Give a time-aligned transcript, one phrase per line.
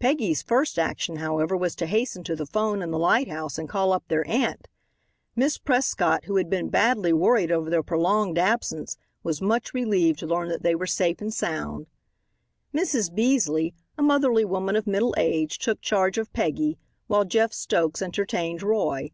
[0.00, 3.92] Peggy's first action, however, was to hasten to the 'phone in the lighthouse and call
[3.92, 4.66] up their aunt.
[5.36, 10.26] Miss Prescott, who had been badly worried over their prolonged absence, was much relieved to
[10.26, 11.86] learn that they were safe and sound.
[12.74, 13.14] Mrs.
[13.14, 16.76] Beasley, a motherly woman of middle age, took charge of Peggy
[17.06, 19.12] while Jeff Stokes entertained Roy.